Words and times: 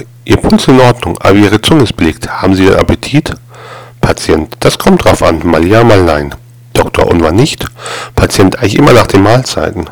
Doktor, 0.00 0.06
Ihr 0.24 0.36
Puls 0.36 0.68
in 0.68 0.80
Ordnung, 0.80 1.18
aber 1.20 1.34
Ihre 1.34 1.60
Zunge 1.60 1.84
ist 1.84 1.96
belegt. 1.96 2.28
Haben 2.28 2.54
Sie 2.54 2.64
denn 2.64 2.76
Appetit? 2.76 3.34
Patient, 4.00 4.56
das 4.60 4.78
kommt 4.78 5.04
drauf 5.04 5.22
an, 5.22 5.40
mal 5.44 5.66
ja, 5.66 5.84
mal 5.84 6.02
nein. 6.02 6.34
Doktor, 6.72 7.08
und 7.08 7.22
wann 7.22 7.36
nicht? 7.36 7.66
Patient, 8.14 8.58
eigentlich 8.58 8.76
immer 8.76 8.92
nach 8.92 9.06
den 9.06 9.22
Mahlzeiten. 9.22 9.90